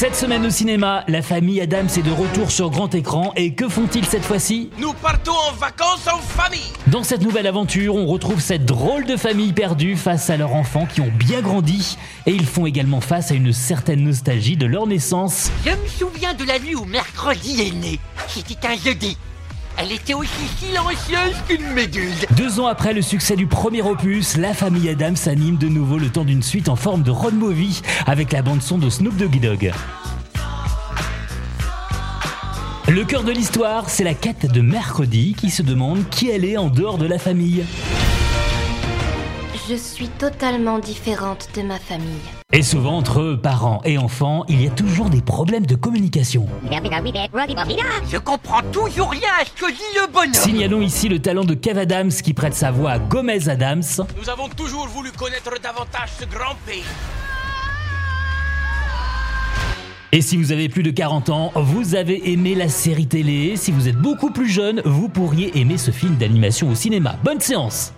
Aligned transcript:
Cette 0.00 0.16
semaine 0.16 0.46
au 0.46 0.50
cinéma, 0.50 1.04
la 1.08 1.20
famille 1.20 1.60
Adams 1.60 1.90
est 1.94 2.00
de 2.02 2.10
retour 2.10 2.50
sur 2.50 2.70
grand 2.70 2.94
écran 2.94 3.34
et 3.36 3.52
que 3.52 3.68
font-ils 3.68 4.06
cette 4.06 4.24
fois-ci? 4.24 4.70
Nous 4.78 4.94
partons 4.94 5.34
en 5.34 5.52
vacances 5.52 6.06
en 6.10 6.16
famille 6.16 6.72
Dans 6.86 7.02
cette 7.02 7.20
nouvelle 7.20 7.46
aventure, 7.46 7.96
on 7.96 8.06
retrouve 8.06 8.40
cette 8.40 8.64
drôle 8.64 9.04
de 9.04 9.18
famille 9.18 9.52
perdue 9.52 9.96
face 9.96 10.30
à 10.30 10.38
leurs 10.38 10.54
enfants 10.54 10.86
qui 10.86 11.02
ont 11.02 11.12
bien 11.14 11.42
grandi 11.42 11.98
et 12.24 12.30
ils 12.30 12.46
font 12.46 12.64
également 12.64 13.02
face 13.02 13.30
à 13.30 13.34
une 13.34 13.52
certaine 13.52 14.02
nostalgie 14.02 14.56
de 14.56 14.64
leur 14.64 14.86
naissance. 14.86 15.50
Je 15.66 15.72
me 15.72 15.86
souviens 15.86 16.32
de 16.32 16.44
la 16.44 16.58
nuit 16.58 16.76
où 16.76 16.86
mercredi 16.86 17.60
est 17.60 17.72
né. 17.72 18.00
C'était 18.26 18.68
un 18.68 18.76
jeudi. 18.78 19.18
Elle 19.82 19.92
était 19.92 20.12
aussi 20.12 20.46
silencieuse 20.58 21.36
qu'une 21.48 21.72
méduse. 21.72 22.26
Deux 22.36 22.60
ans 22.60 22.66
après 22.66 22.92
le 22.92 23.00
succès 23.00 23.34
du 23.34 23.46
premier 23.46 23.80
opus, 23.80 24.36
la 24.36 24.52
famille 24.52 24.90
Adams 24.90 25.16
s'anime 25.16 25.56
de 25.56 25.68
nouveau 25.68 25.96
le 25.96 26.10
temps 26.10 26.24
d'une 26.24 26.42
suite 26.42 26.68
en 26.68 26.76
forme 26.76 27.02
de 27.02 27.10
road 27.10 27.32
movie 27.32 27.80
avec 28.06 28.30
la 28.32 28.42
bande 28.42 28.60
son 28.60 28.76
de 28.76 28.90
Snoop 28.90 29.16
Doggy 29.16 29.40
Dogg. 29.40 29.72
Le 32.88 33.04
cœur 33.04 33.24
de 33.24 33.32
l'histoire, 33.32 33.88
c'est 33.88 34.04
la 34.04 34.12
quête 34.12 34.52
de 34.52 34.60
mercredi 34.60 35.34
qui 35.34 35.48
se 35.48 35.62
demande 35.62 36.06
qui 36.10 36.28
elle 36.28 36.44
est 36.44 36.58
en 36.58 36.68
dehors 36.68 36.98
de 36.98 37.06
la 37.06 37.18
famille. 37.18 37.64
Je 39.70 39.76
suis 39.76 40.08
totalement 40.08 40.80
différente 40.80 41.48
de 41.54 41.62
ma 41.62 41.78
famille. 41.78 42.18
Et 42.52 42.60
souvent, 42.60 42.96
entre 42.96 43.38
parents 43.40 43.80
et 43.84 43.98
enfants, 43.98 44.44
il 44.48 44.64
y 44.64 44.66
a 44.66 44.70
toujours 44.70 45.10
des 45.10 45.20
problèmes 45.20 45.64
de 45.64 45.76
communication. 45.76 46.48
Je 46.64 48.18
comprends 48.18 48.62
toujours 48.72 49.10
rien 49.10 49.28
à 49.40 49.44
ce 49.44 49.52
que 49.52 49.70
dit 49.70 49.78
le 49.94 50.12
bonhomme. 50.12 50.34
Signalons 50.34 50.80
ici 50.80 51.08
le 51.08 51.20
talent 51.20 51.44
de 51.44 51.54
Kev 51.54 51.78
Adams 51.78 52.10
qui 52.10 52.34
prête 52.34 52.54
sa 52.54 52.72
voix 52.72 52.90
à 52.90 52.98
Gomez 52.98 53.48
Adams. 53.48 53.84
Nous 54.20 54.28
avons 54.28 54.48
toujours 54.48 54.88
voulu 54.88 55.12
connaître 55.12 55.52
davantage 55.62 56.10
ce 56.18 56.24
grand 56.24 56.56
pays. 56.66 56.82
Et 60.10 60.20
si 60.20 60.36
vous 60.36 60.50
avez 60.50 60.68
plus 60.68 60.82
de 60.82 60.90
40 60.90 61.28
ans, 61.28 61.52
vous 61.54 61.94
avez 61.94 62.32
aimé 62.32 62.56
la 62.56 62.68
série 62.68 63.06
télé. 63.06 63.54
Si 63.54 63.70
vous 63.70 63.86
êtes 63.86 63.98
beaucoup 63.98 64.32
plus 64.32 64.48
jeune, 64.48 64.82
vous 64.84 65.08
pourriez 65.08 65.56
aimer 65.60 65.78
ce 65.78 65.92
film 65.92 66.16
d'animation 66.16 66.68
au 66.68 66.74
cinéma. 66.74 67.14
Bonne 67.22 67.38
séance 67.38 67.92